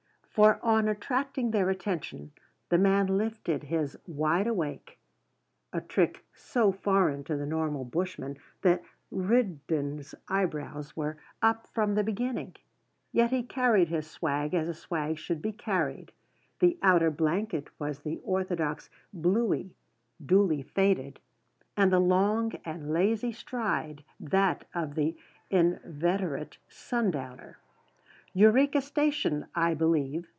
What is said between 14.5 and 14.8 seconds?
as a